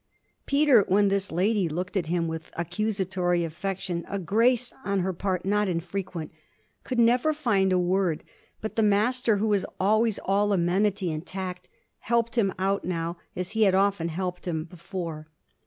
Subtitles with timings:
[0.47, 5.45] Peter, when this lady looked at him with accusatory affection a grace on her part
[5.45, 6.31] not infrequent
[6.83, 8.23] could never find a word;
[8.61, 11.69] but the Master, who was always all amenity and tact,
[11.99, 15.27] helped him out now as he had often helped him before.